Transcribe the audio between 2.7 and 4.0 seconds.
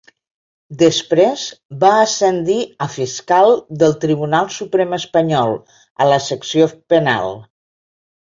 a fiscal del